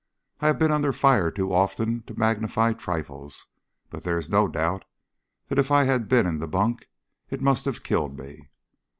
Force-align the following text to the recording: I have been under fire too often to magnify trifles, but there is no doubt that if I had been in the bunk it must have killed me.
I 0.39 0.47
have 0.47 0.57
been 0.57 0.71
under 0.71 0.91
fire 0.93 1.29
too 1.29 1.53
often 1.53 2.01
to 2.07 2.17
magnify 2.17 2.73
trifles, 2.73 3.45
but 3.91 4.01
there 4.01 4.17
is 4.17 4.31
no 4.31 4.47
doubt 4.47 4.83
that 5.49 5.59
if 5.59 5.69
I 5.69 5.83
had 5.83 6.07
been 6.09 6.25
in 6.25 6.39
the 6.39 6.47
bunk 6.47 6.89
it 7.29 7.39
must 7.39 7.65
have 7.65 7.83
killed 7.83 8.17
me. 8.17 8.49